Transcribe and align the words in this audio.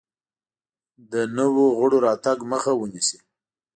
نویو 1.35 1.65
غړو 1.77 1.97
راتګ 2.07 2.37
مخه 2.51 2.71
ونیسي. 2.75 3.19